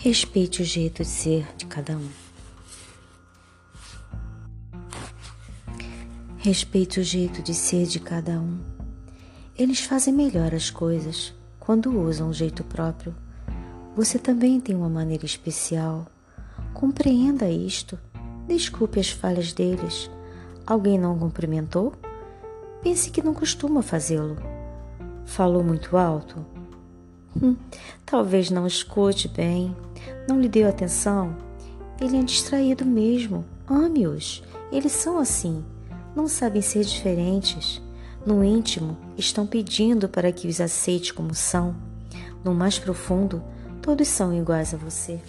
Respeite 0.00 0.62
o 0.62 0.64
jeito 0.64 1.02
de 1.02 1.08
ser 1.08 1.48
de 1.56 1.66
cada 1.66 1.96
um. 1.96 2.08
Respeite 6.36 7.00
o 7.00 7.02
jeito 7.02 7.42
de 7.42 7.52
ser 7.52 7.84
de 7.84 7.98
cada 7.98 8.38
um. 8.38 8.60
Eles 9.56 9.80
fazem 9.80 10.14
melhor 10.14 10.54
as 10.54 10.70
coisas 10.70 11.34
quando 11.58 12.00
usam 12.00 12.28
o 12.28 12.32
jeito 12.32 12.62
próprio. 12.62 13.12
Você 13.96 14.20
também 14.20 14.60
tem 14.60 14.76
uma 14.76 14.88
maneira 14.88 15.26
especial. 15.26 16.06
Compreenda 16.72 17.50
isto. 17.50 17.98
Desculpe 18.46 19.00
as 19.00 19.10
falhas 19.10 19.52
deles. 19.52 20.08
Alguém 20.64 20.96
não 20.96 21.18
cumprimentou? 21.18 21.92
Pense 22.84 23.10
que 23.10 23.20
não 23.20 23.34
costuma 23.34 23.82
fazê-lo. 23.82 24.36
Falou 25.26 25.64
muito 25.64 25.96
alto? 25.96 26.57
Hum, 27.40 27.56
talvez 28.04 28.50
não 28.50 28.66
escute 28.66 29.28
bem, 29.28 29.76
não 30.28 30.40
lhe 30.40 30.48
deu 30.48 30.68
atenção. 30.68 31.36
Ele 32.00 32.16
é 32.16 32.22
distraído 32.22 32.84
mesmo. 32.84 33.44
Ame-os. 33.66 34.42
Eles 34.70 34.92
são 34.92 35.18
assim. 35.18 35.64
Não 36.14 36.28
sabem 36.28 36.62
ser 36.62 36.84
diferentes. 36.84 37.82
No 38.24 38.44
íntimo, 38.44 38.96
estão 39.16 39.46
pedindo 39.46 40.08
para 40.08 40.30
que 40.30 40.48
os 40.48 40.60
aceite 40.60 41.12
como 41.12 41.34
são. 41.34 41.74
No 42.44 42.54
mais 42.54 42.78
profundo, 42.78 43.42
todos 43.82 44.08
são 44.08 44.34
iguais 44.34 44.74
a 44.74 44.76
você. 44.76 45.20